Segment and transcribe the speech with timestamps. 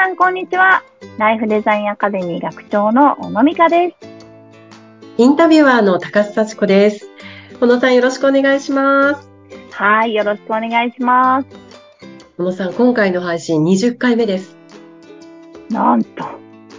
[0.00, 0.82] 皆さん、こんにちは。
[1.18, 3.96] ライフデザインアカデミー学長の小野美香です。
[5.18, 7.06] インタビュアーの高須幸子です。
[7.60, 9.28] 小野さんよろしくお願いします。
[9.72, 11.48] はい、よろしくお願いします。
[12.38, 14.56] 小野さん、今回の配信20回目です。
[15.68, 16.24] なんと、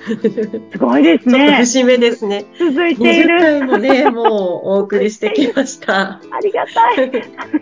[0.72, 1.58] すごいですちょっとね。
[1.60, 2.46] 節目ですね。
[2.58, 3.40] 続いてい20る。
[3.40, 6.20] 回もね、もうお送りしてきました。
[6.34, 7.12] ありがたい。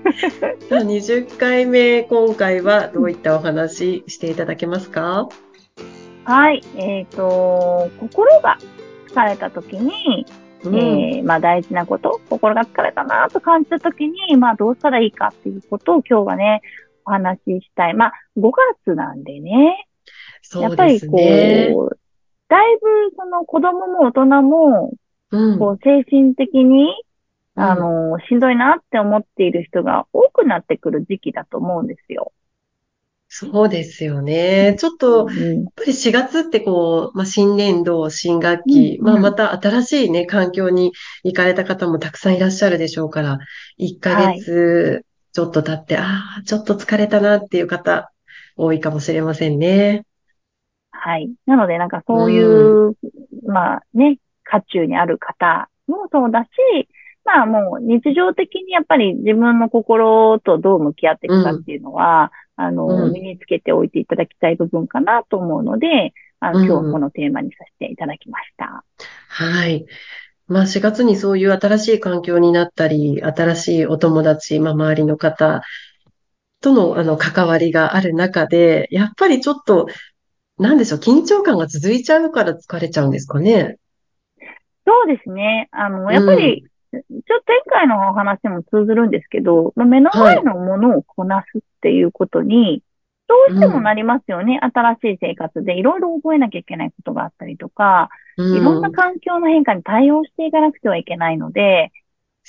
[0.69, 5.27] さあ20回目、今回はどういったお話していただけますか？
[6.25, 8.57] はい、えっ、と、心が
[9.07, 10.25] 疲れた時に、
[10.63, 16.61] うんえーまあ大事なこと、心が疲れたなと感じた時に、まあどうしたらいいかっていうことを今日はね、
[17.05, 17.93] お話ししたい。
[17.93, 18.51] まあ5
[18.85, 19.87] 月なんでね、
[20.59, 21.73] やそうですっぱりこね。
[21.75, 21.99] う、
[22.49, 24.91] だいぶその子供も大人も、
[25.31, 26.87] うんこう精神的に、
[27.55, 32.31] うんあの、しんどいなって思っている人が多くなってくる時期だと思うんですよ。
[33.31, 34.75] そうですよね。
[34.79, 40.91] ちょっと、うんやっぱり4月ってこう、まあ、新年度、新学期、まあ、うんうんまた新しいね、環境に
[41.23, 43.37] 行かれた方もたくさんいらっしゃるでしょうから、
[43.77, 48.11] 1ヶ月ちょっと経って、ああ、ちょっと疲れたなっていう方、
[48.57, 50.05] 多いかもしれませんね。
[50.91, 51.29] はい。
[51.45, 52.97] なので、なんかそういう、
[53.45, 56.49] まあね、渦中にある方もそうだし、
[57.35, 68.83] まあもう日常的にやっぱり自分の心とどう向き合っていくかっていうのは、あの、うん身につけておいていただきたい部分かなと思うので、あの、うん今日はこのテーマにさせていただきました。
[69.27, 69.85] はい。
[70.47, 75.61] まあ、4月にそういう新しい環境になったり、新しいお友達、まあ、周りの方
[76.61, 79.87] との、あの、関わりがある中で、やっぱりちょっと、
[80.57, 83.77] なんでしょう、緊張感が続いちゃうから疲れちゃうんですかね？
[84.85, 85.69] そうですね。
[85.71, 92.83] あの、やっぱり、ちょっと前回のお話も通ずるんですけど、まあ目の前のものをこなすっていうことに、
[93.27, 94.59] どうしてもなりますよね。
[94.61, 101.91] 新しい生活でいろいろ覚えなきゃいけないことがあったりとか、うんいろんな環境の変化に対応していかなくてはいけないので、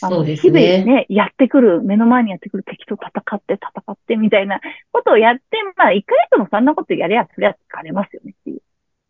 [0.01, 0.85] あの、そうで日々すね。
[0.85, 4.61] ね、やってくる、目の前にやってくる敵と戦って戦ってみたいな
[4.93, 5.43] ことをやって、
[5.77, 8.63] まあ、1ヶ月もそんなことやりゃ、そりゃ疲れますよねっていう。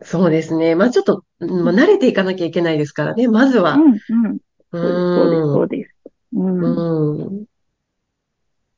[0.03, 0.75] そうですね。
[0.75, 3.29] まあ、ちょっと、うんまあ、慣れていかなきゃいけないですからね。
[3.29, 3.75] まずは。
[3.75, 4.39] うん、うん。
[4.71, 6.61] そうです、そうです、そうん。
[6.61, 7.45] うん。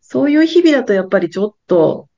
[0.01, 2.09] そういう日々だとやっぱりちょっと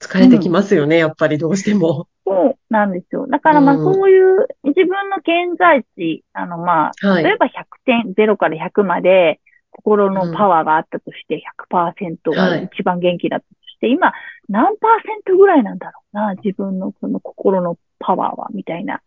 [0.00, 0.98] 疲れてきますよね。
[0.98, 2.08] やっぱりどうしても。
[2.24, 3.26] そうなんですよ。
[3.26, 7.50] だからまあうんそういう自分の現在地、あのまあ、はい例えば100
[7.84, 9.40] 点、0から100まで
[9.70, 14.12] 心のパワーがあったとして100%がはい一番元気だったとして、今
[14.48, 19.00] 何パーセントぐらいなんだろうな、自分のその心のパワーは、みたいな。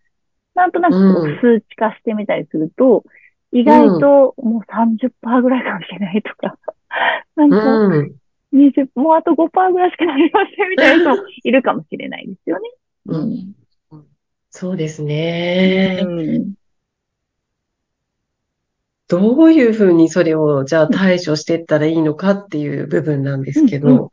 [0.53, 3.03] なんとなくこううん数値化してみたりすると、
[3.51, 6.57] 意外ともう30%ぐらいかもしれないとか、
[7.35, 8.16] なんかうん。
[8.53, 12.69] 20、もうあと5%ぐらいしかなりませんみたいな人 いるかもしれないですよね。
[13.06, 13.56] うん。
[14.50, 16.01] そうですね。
[16.06, 16.53] うん
[19.07, 24.11] どういうふうにそれをじゃあ対処していったらいいのかっていう部分なんですけうんうんど。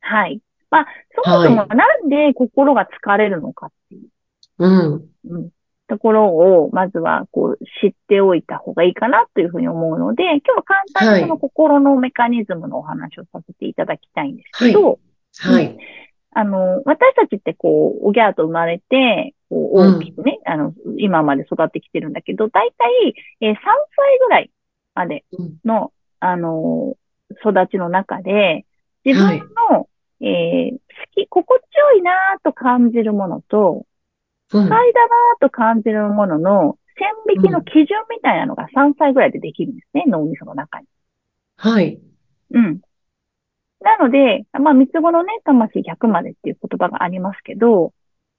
[0.00, 0.40] はい。
[0.70, 4.08] まあ、そもそもなんで心が疲れるのかっていう、
[4.56, 5.10] うん。
[5.26, 5.50] うん
[5.90, 15.00] ところを、まずはこう知っておいた方がいいかなというふうに思うので、今日は簡単にその心のメカニズムのお話をさせていただきたいんですけど、
[15.38, 15.76] はい。
[16.32, 23.58] あの、私たちってこう、おぎゃーと生まれて、こううん大きくね、あの、今まで育ってきてるんだけど、だいたい、えー3歳
[24.20, 24.50] ぐらい
[24.94, 25.56] までうん。
[25.64, 26.94] の、あの、
[27.44, 28.64] 育ちの中で、
[29.04, 29.40] 自分
[29.70, 29.88] の、
[30.20, 30.78] えー好
[31.16, 33.82] き、心地よいなーと感じるものと、うん
[34.50, 40.86] 不快だなーと感じるものの線引きの基準みたいなのが3歳ぐらいでできるんですね、脳みその中に。
[41.56, 42.00] はい。
[42.50, 42.80] うん。
[43.80, 47.92] なので、まあ、三つ子のね、魂100までっていう言葉がありますけど、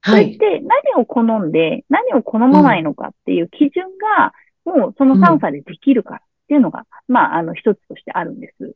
[0.04, 0.30] そはい。
[0.30, 4.32] れって何を好んで、何を好まないのかっていう基準が、
[4.64, 8.74] もうその3歳でできるからっていうのが、まあ、あの、一つとしてあるんです。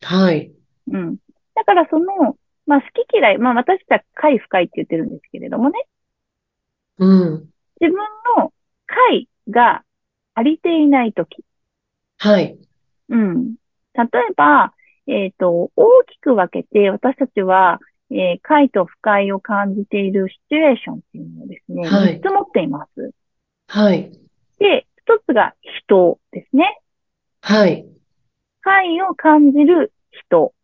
[0.00, 0.52] はい。
[0.92, 1.16] うん。
[1.54, 5.78] だからその、まあ、好き嫌い、まあ、私たちは快不快って言ってるんですけれどもね、
[6.98, 7.50] うん。
[7.80, 7.94] 自分
[8.36, 8.52] の
[8.86, 9.84] 快が
[10.34, 11.44] 足りていないとき、
[12.18, 12.58] はい。
[13.08, 13.54] うん。
[13.94, 14.74] 例えば、
[15.06, 17.80] えっと、大きく分けて、私たちは、
[18.10, 23.10] えー快と不快を感じているシチュエーションっていうのをですね、はい3つ持っています。
[23.68, 24.10] はい。
[24.58, 25.54] で、一つが
[25.86, 26.80] 人ですね。
[27.42, 27.86] はい。
[28.62, 30.54] 快を感じる人。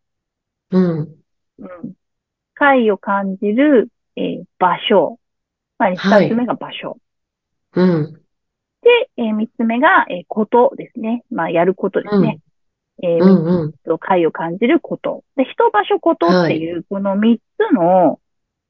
[0.71, 1.15] うん。
[1.59, 1.93] うん。
[2.55, 5.19] 快を感じる、えー場所。
[5.77, 6.97] まあ、はい二つ目が場所。
[7.73, 8.13] うん。
[8.81, 11.23] で、えー三つ目が、えーことですね。
[11.29, 12.39] まあ、やることですね。
[13.03, 13.45] えーうん。
[13.45, 13.73] うん。
[13.85, 15.23] と快を感じること。
[15.35, 18.19] で、人、場所、ことっていう、この三つの、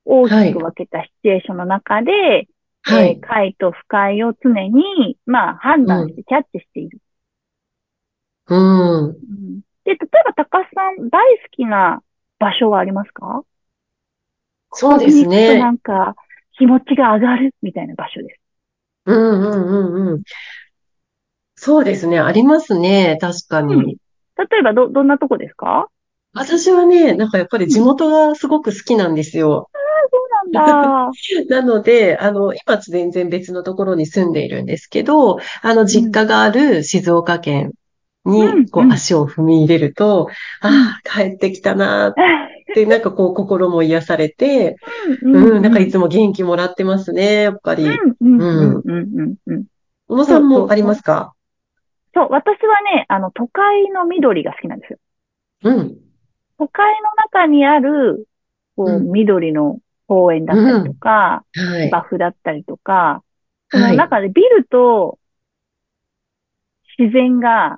[0.05, 0.49] 大はい。
[0.49, 3.19] きく分けたシチュエーションの中で、えーはい。
[3.19, 5.85] 快と不快を常に、まあ、判うん。
[5.85, 6.99] 断してキャッチしている。
[8.47, 9.05] うん。
[9.09, 12.03] うん、で、例えば高須さん大好きな
[12.37, 13.43] 場所はありますか？
[14.73, 15.57] そうですね。
[15.71, 16.15] んか
[16.57, 18.39] 気持ちが上がるみたいな場所です。
[19.05, 20.23] うんうんうんうん。
[21.55, 22.19] そうですね。
[22.19, 23.17] ありますね。
[23.21, 23.85] 確かうん。
[23.85, 23.97] に。
[24.37, 25.87] 例えばど、どんなとこですか？
[26.33, 27.85] 私はね、なんかやっぱり地うん。
[27.85, 29.69] 元がすごく好きなんですよ。
[30.11, 30.71] そうな
[31.05, 31.11] んだ。
[31.49, 35.87] なので、あの、今全然別のところに住んでいるんですけど、あの、うん。
[35.87, 37.71] 実家がある静岡県
[38.25, 40.27] に、うん、こう、うん、足を踏み入れると、
[40.61, 40.69] うん。
[40.69, 44.75] ああ、帰ってきたなーって、なんかこう、心も癒されて、
[45.21, 47.85] うん、うん、なんかうん、いつも元気もらってますね、やっぱり。
[47.85, 49.65] うん、うん、うん、うん。
[50.07, 50.83] 小野さんもあり。
[50.83, 51.33] ますか？
[52.13, 54.99] そう、私はね、あの、都会の緑が好きなんですよ。
[55.63, 55.95] うん、
[56.59, 58.27] 都会の中にある、
[58.75, 60.93] こう、うん、緑の公園だったりとうん。
[60.95, 62.07] か、芝はい。
[62.11, 63.23] 生だったりとか、
[63.69, 63.97] そのはい。
[63.97, 65.17] 中でビルと
[66.99, 67.77] 自然が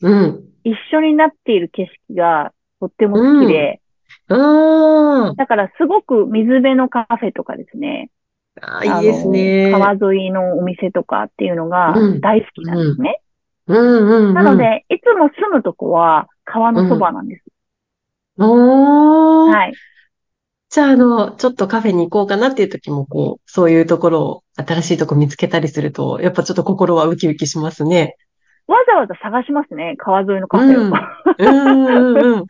[0.00, 3.52] うん、一緒になっている景色がとっても好き
[4.28, 5.36] うん。
[5.36, 8.10] だからすごく水辺のカフェとかですね、
[8.60, 9.70] あ、あいあいですの、ね。
[9.70, 13.22] 川沿いのお店とかっていうのがうん、大好きなんでうん、すね。
[13.66, 14.34] うん、うん、うん。
[14.34, 17.14] なので、いつも住むとこは川のそばうん。
[17.14, 17.44] なんです。
[18.38, 19.50] おー。
[19.54, 19.78] はい。
[20.70, 28.16] じゃあ、あの、ちょっとカフェに行こうかなっていう時も、こう、そういうところを、新しいとこ見つけたりすると、やっぱちょっと心はウキウキしますね。
[28.68, 30.86] わざわざ探しますね、川沿いのカフェを。
[30.86, 31.02] うん。
[31.38, 32.46] うん、うん、うん。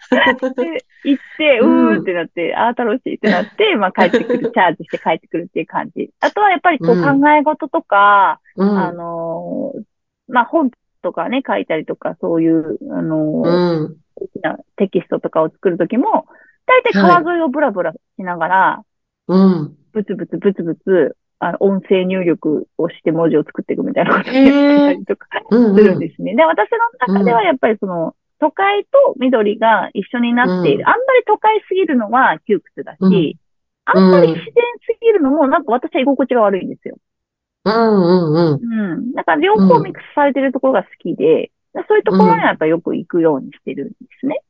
[0.58, 6.10] で、行って、うーっうん、てなって、ああ、楽しいってなって、 まあ帰ってくる、チャージして帰ってくるっていう感じ。
[6.20, 8.40] あとはやっぱりこう考うん、え事とか、
[8.72, 9.84] あうん、のー
[10.30, 10.70] まあ本
[11.02, 13.00] とかね、書いたりとか、そういう、あ
[13.42, 13.98] うのー
[14.76, 16.26] テキストとかを作るときも、
[16.66, 17.22] 大体はい。
[17.22, 18.82] 川沿いをブラブラしながら、
[19.26, 19.78] うん。
[19.92, 24.56] ブツブツブツブツ、あの、音声入力をして文字を作っていくみたいなことをやっ。
[24.84, 26.34] たりとかうん、すうん、るんですね。
[26.36, 30.88] で、私の中ではうん、やっぱりその、都会と緑が一緒になうっている。
[30.88, 33.36] ん、あんまり都会すぎるのは窮屈だうん、し、
[33.84, 36.98] あんまりうん、自然すぎるのもなんか私は居心地が悪いんですよ。
[37.64, 39.12] うん、うん、うん。
[39.12, 41.52] だから両うん、方ミックスされてるところが好きで、
[41.88, 44.42] そういうとうころにはやっん、ぱよく行くようにしてるんですね。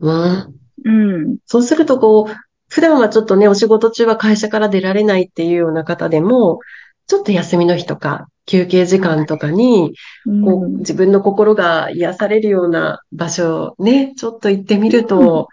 [0.00, 0.10] う
[0.48, 0.60] ん。
[0.84, 1.38] うん。
[1.46, 2.34] そうすると、こう、
[2.72, 6.60] 普段はちょっとね、お仕事中は会社から出られないっていうような方でも、
[7.06, 9.36] ちょっと休みの日とか、休憩時間と。
[9.36, 9.92] かに、
[10.24, 10.76] うこう、ん。
[10.78, 15.06] 自分の心が癒されるような場所ね、ちょっと行ってみるうん。
[15.06, 15.48] と、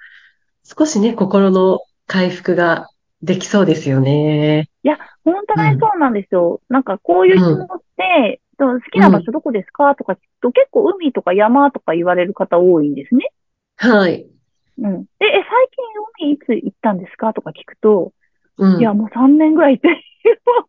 [0.64, 2.88] 少しね、心の回復が
[3.22, 4.70] できそうですよね。
[4.84, 6.62] いや、本当うん、にそうなんですよ。
[6.70, 7.68] なんかこういう質問うん、っ
[7.98, 9.02] て、でも好きうん。
[9.02, 9.94] な場所どこですか？
[9.96, 13.30] とか聞くと結構海とか山とか言われる方多いんですね。
[13.76, 14.26] はい。
[14.82, 15.04] うん。
[15.20, 15.44] で、え、最
[16.20, 17.34] 近海いつ行ったんですか？
[17.34, 18.14] とか聞くと、
[18.80, 18.98] いや、うん。
[19.00, 20.00] もう3年ぐらい行ってるよ、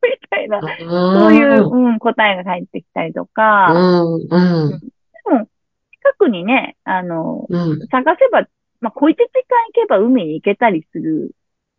[0.02, 0.62] みたいな、う
[1.20, 4.80] そういう、ん、うん、答えが返ってきたりとか、うん、うん、うん。
[4.80, 4.86] で
[5.30, 5.48] も、
[5.92, 7.86] 近くにね、あの、うん。
[7.88, 8.46] 探せば、
[8.80, 11.32] まあ、小一時間行けば海に行けたりする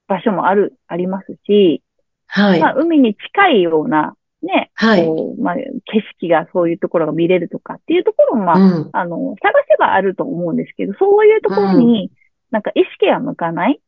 [0.07, 1.81] 場所もある、ありますし、
[2.35, 2.73] まあ、はい。
[2.77, 5.05] 海に近いような、ね、はい。
[5.05, 5.71] こう、まあ、景
[6.19, 12.11] 色がそういうところが見れるとかっていうところも、まあ、うん、あの、探せばあると思うんですけど、そういうとうころん、に
[12.51, 13.81] なんか意識が向かない？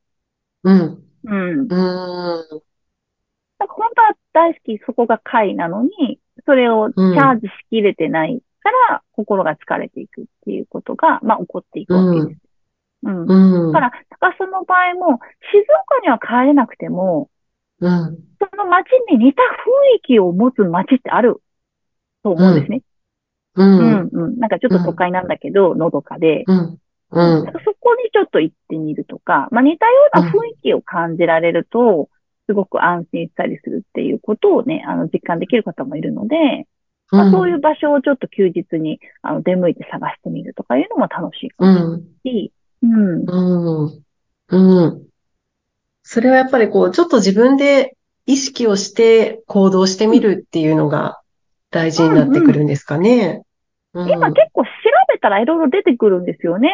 [0.63, 1.59] うん、うん。
[1.59, 12.39] うん、なんか本当は大好き、そこが快なのに、それをチうん、ャージしきれてないから、心が疲れていくっていうことが、まあ、起こっていくわけです。
[13.03, 13.69] うん、うん。
[13.69, 13.91] うだかん、ら、
[14.21, 15.19] 高須の場合も、
[15.51, 17.29] 静岡には帰れなくても、
[17.79, 21.41] うん、その街に似た雰囲気を持つ街ってある
[22.23, 22.81] と思うんですね。
[23.55, 24.39] ううん、んうん。
[24.39, 26.79] なんかちょっと都うん、会なんだけど、のどかで、うん、
[27.11, 27.39] うん。
[27.41, 32.09] うん、そこにちょっと行ってみるとか、まあ似たような雰囲気を感じられると、
[32.47, 36.67] すごく安心したりするっていうことをね、あの、実感できる方もいるので、
[37.11, 43.23] まあそういううん、場所をちょっと休日に、あの、出向いて探してみるとかいうのも楽しいかうもしうん。
[43.25, 44.03] うん、
[44.49, 45.07] うん。
[46.03, 50.23] それはやっぱりこう、ちょっと自分で意識をして行動してみうん。
[50.23, 51.19] るっていうのが
[51.71, 52.35] 大事になってうん。
[52.37, 52.45] うん。
[52.45, 53.43] くるんですかね。
[53.93, 54.69] うん、今結構調
[55.13, 56.71] べたらいろいろ出てくるんですよね。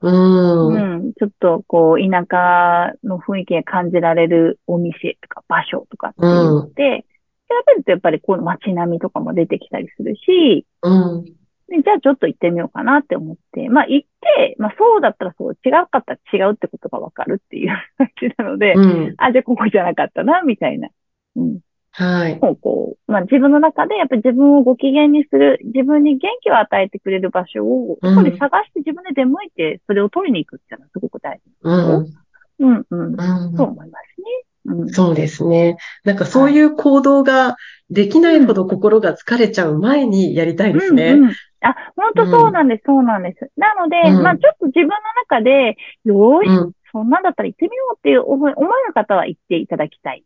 [0.00, 1.12] ううん、ん。
[1.14, 7.06] ちょっとこう、田舎の雰囲気が感じられるお店とか場所とかっうて言っん、て、
[7.48, 10.88] 調べるとやっぱりこう街並みとかも出てきたりするし、う
[11.22, 11.24] ん、
[11.68, 20.88] でじゃあちょっと行ってみようかなって思って、まあ行って、まあそうだったらそう、違うかったら違うってことがわかるっていう感じなので、うん、あ、じゃあここじゃなかったな、みたいな。
[21.36, 21.60] うん。
[21.98, 22.38] はい。
[22.40, 32.10] こう、まあ自分の中でやっぱり自分をご機嫌にする、自分に元気を与えてくれる場所を、やっぱりうん、探して自分で出向いて、それを取りに行くっていうのはすごく大事なうこ
[32.58, 32.66] と。
[32.66, 33.14] ん、うんうん。
[33.14, 33.56] うん。
[33.56, 34.92] そう思いますね。
[34.92, 35.78] そうですね。
[36.04, 37.56] なんかそういう行動が
[37.88, 41.12] できないほど心が疲れちゃう前にやりたいですね。
[41.12, 41.30] うんうん。
[41.62, 43.50] あ、本当そうなんです、そうなんです。
[43.56, 44.94] なので、うんまあちょっと自分の
[45.30, 46.72] 中で、よーし、うん。
[46.92, 50.24] そんなんだったら行ってみようっていう思い思える方は行っていただきたい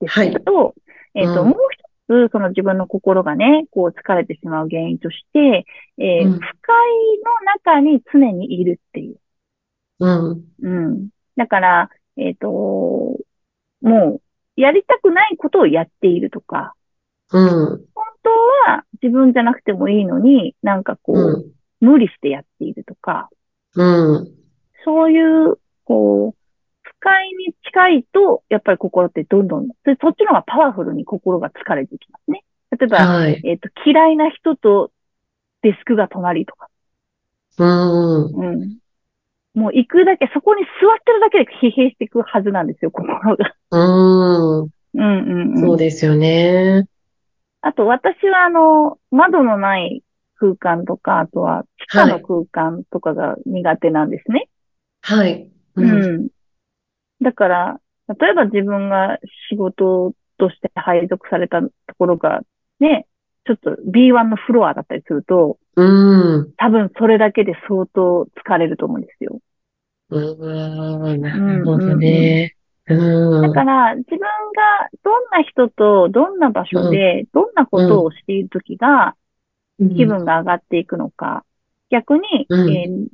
[0.00, 0.74] ですけど、
[1.14, 5.64] えっ、と、うんもう一つ、その自分の心がね、こう疲れてしまう原因として、
[5.98, 6.76] えーうん不快
[7.24, 9.20] の中に常にいるっていう。
[10.00, 10.44] うん。
[10.62, 11.08] うん。
[11.36, 13.18] だから、えっ、と、も
[13.82, 14.20] う、
[14.56, 16.74] やりたくないことをやっているとか、
[17.32, 17.48] うん。
[17.48, 18.30] 本当
[18.70, 21.56] は自分じゃなくてもいいのに、なんかこう、うん。
[21.80, 23.28] 無理してやっているとか、
[23.74, 24.28] うん。
[24.84, 26.45] そういう、こう、不
[27.00, 32.44] 快に近いと、やっぱり心ってどんどん、そそっちの方がパワフルに心が疲れてきますね。
[32.70, 33.40] 例えば、はい。
[33.44, 34.90] えっ、と、嫌いな人と
[35.62, 36.68] デスクが隣とか、
[37.58, 38.24] うん。
[38.34, 38.78] うん。
[39.54, 43.54] もう行くだけ、そこに座ってるだけで疲弊していくはずなんですよ、心が。
[43.70, 44.62] うん。
[44.62, 45.60] うんうんうん。
[45.60, 46.88] そうですよね。
[47.62, 50.02] あと、私はあの、窓のない
[50.38, 54.48] 空間とか、あとは地下の空間とかが苦手なんですね。
[55.00, 55.50] はい。
[55.76, 56.24] ううん。
[56.24, 56.28] ん。
[57.26, 57.80] だから、
[58.20, 59.18] 例えば自分が
[59.50, 61.68] 仕事として配属されたと
[61.98, 62.42] ころが、
[62.78, 63.08] ね、
[63.44, 66.52] ちょっと B1 のフロアだったりすると、うん。
[66.56, 69.40] 多分それだけで相当疲れると思うんですよ。
[70.10, 71.20] うん。
[71.20, 72.54] なるほどね。
[72.86, 73.52] だうん。
[73.52, 74.28] から、自分が
[75.02, 79.16] どんな人とどんな場所で、どんなことをしているときが
[79.80, 81.44] 気分が上がっていくのか、
[81.90, 83.06] 逆に、うんえー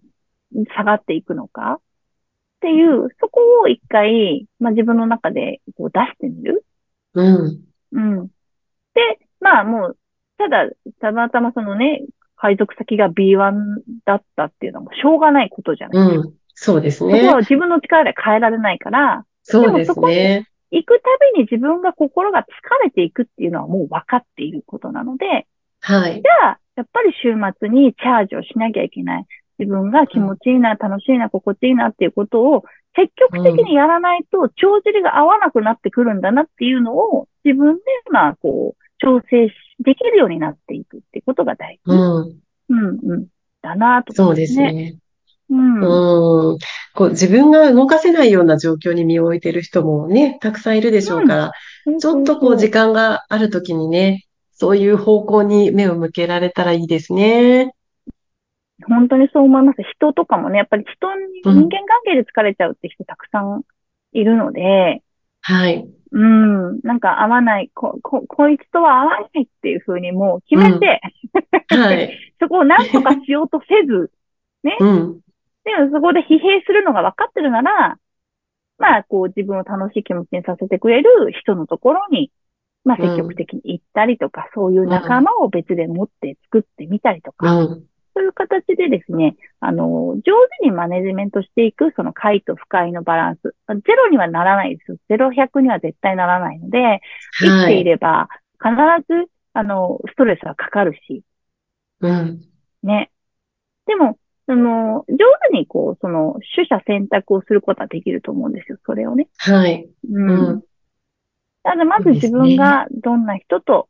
[0.77, 1.81] 下がっていくのか
[2.63, 6.65] っていう、そこを一回、まあ、自分の中でこう出してみる。
[7.15, 7.61] うん。
[7.91, 8.27] うん。
[8.95, 9.97] で、まあもう、
[10.39, 12.05] ただ、たまたまそのね、
[12.37, 16.17] 配属先が B1 だったっていうのはもうしょうがないことじゃない。
[16.17, 16.35] うん。
[16.55, 17.41] そうですそこねは。
[17.41, 20.49] 自分の力で変えられないから、そうですね。
[20.71, 21.05] 行くた
[21.35, 25.49] びに自分が心が疲れていくっていうのはもう分かっていることなので、
[25.81, 26.15] はい。
[26.15, 29.27] じゃあ、やっぱり週末にチャージをしなきゃいけない。
[29.59, 32.65] 自分が気持ちいいな、楽しいな、心地いいなっていうことを
[32.97, 41.93] 積極的にやらないと帳尻が合わなくなってくるんだなっていうのを自分で、まあ、こう、調整しできるようになっていくってことが大事。
[41.93, 42.43] うん。
[42.69, 43.27] うん、うん。
[43.63, 44.57] だなと、そうです。
[44.57, 44.99] ね。
[45.51, 46.53] うん。
[46.53, 46.59] うん。
[46.95, 51.53] こう自分が動かせないような状況に身を置いている人もね、たくさんいるでしょうから、
[51.99, 57.75] ちょっとこう時間があるときにね、そういう方向に目を向けられたらいいですね。
[58.89, 59.83] 本当にそう思います。
[59.95, 63.63] 人とかもね、やっぱり人に、うん人間関係で疲れちゃうって人たくさん
[64.13, 65.03] いるので、
[65.43, 65.89] はい。
[66.13, 71.01] うん、なんか合わない、こ、こ、こいつとは合わないっていうふうにもう決めて、
[71.69, 72.19] はい。
[72.39, 74.11] そこを何とかしようとせず、
[74.65, 75.21] うん。
[75.65, 77.97] でもそこで疲弊するのが分かってるなら、
[78.79, 82.31] まあ、こう自分を楽しい気持ちにさせてくれる人のところに、
[82.85, 87.85] まあ積極的に行ったりとか、そういう仲間を別で持って作ってみたりとか、うん。
[88.15, 93.55] そういう形でですね、あの、上手にマネジメントしていく、その快と不快のバランス。
[93.87, 94.97] ゼロにはならないですよ。
[95.09, 97.01] ゼロ100には絶対ならないので、
[97.41, 97.85] 生きていはい。
[97.85, 98.29] れば、
[98.61, 98.75] 必
[99.09, 101.23] ず、あの、ストレスはかかるし、
[102.01, 102.41] うん。
[102.83, 103.11] ね。
[103.87, 105.17] でも、その、上
[105.51, 109.29] 手にこう、その、取捨選択をすることはできると思うんですよ、それをね。
[109.39, 109.89] はい。
[110.11, 110.51] うん。
[110.51, 110.63] うん
[111.65, 113.89] なので、まず自分がどんな人と、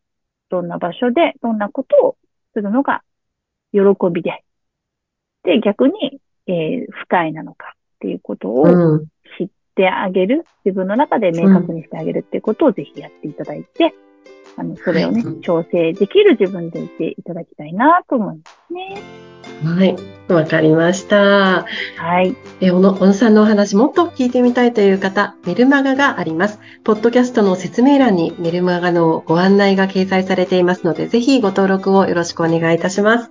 [0.50, 2.16] どんな場所で、どんなことを
[2.52, 3.02] するのが
[3.72, 3.80] 喜
[4.12, 4.44] びで、
[5.44, 9.06] で、逆に、えー不快なのかっていうことをうん。
[9.38, 13.94] 知ってあげる、自分の中で明確にしてあげるっていうことをぜひやっていただいて、
[14.56, 19.00] あの、それをね、はい調整できる自分でいていただきたいなと思いますね。
[19.64, 19.96] はい。
[20.28, 21.64] わかりました。
[21.96, 22.36] はい。
[22.60, 26.58] え、小野、小野さんのお話もっと聞いてみたいという方、メルマガがあります。
[26.84, 33.30] ポッドキャストの説明欄にメルマガのご案内が掲載されていますので、ぜひご登録をよろしくお願いいたします。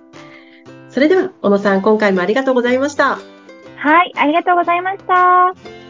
[0.92, 3.18] それでは、小野さん、今回もありがとうございました。
[3.76, 5.81] はい、ありがとうございました。